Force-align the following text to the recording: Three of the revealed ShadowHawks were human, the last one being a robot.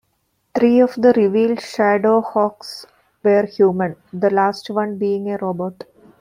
Three 0.57 0.79
of 0.79 0.95
the 0.95 1.13
revealed 1.13 1.59
ShadowHawks 1.59 2.85
were 3.21 3.45
human, 3.45 3.97
the 4.11 4.31
last 4.31 4.71
one 4.71 4.97
being 4.97 5.29
a 5.29 5.37
robot. 5.37 5.83